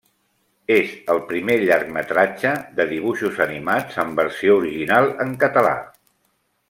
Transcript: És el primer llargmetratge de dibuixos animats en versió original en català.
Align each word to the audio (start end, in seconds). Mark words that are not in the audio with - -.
És 0.75 0.93
el 1.15 1.19
primer 1.31 1.57
llargmetratge 1.63 2.53
de 2.79 2.87
dibuixos 2.93 3.37
animats 3.47 4.01
en 4.05 4.17
versió 4.21 4.57
original 4.63 5.13
en 5.27 5.37
català. 5.45 5.77